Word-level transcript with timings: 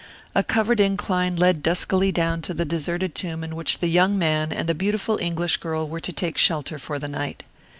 A 0.33 0.41
covered 0.41 0.79
incline 0.79 1.35
led 1.35 1.61
duskily 1.61 2.11
down 2.11 2.41
to 2.41 2.55
the 2.55 2.65
deserted 2.65 3.13
tomb 3.13 3.43
in 3.43 3.55
which 3.55 3.77
the 3.77 3.87
young 3.87 4.17
man 4.17 4.51
and 4.51 4.67
the 4.67 4.73
beautiful 4.73 5.19
English 5.21 5.57
girl 5.57 5.87
were 5.87 5.99
to 5.99 6.11
take 6.11 6.39
shelter 6.39 6.79
for 6.79 6.97
the 6.97 7.07
night. 7.07 7.43